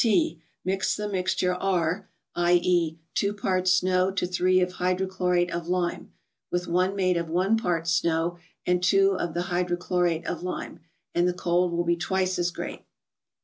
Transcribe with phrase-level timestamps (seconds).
[0.03, 0.41] T.
[0.65, 6.11] —Mix the mixture R., /.<?., 2 parts snow to 3 of hy¬ drochlorate of lime,
[6.49, 10.79] with one made of 1 part snow and 2 of the hydrochlorate of lime,
[11.13, 12.81] and the cold will be twice as great.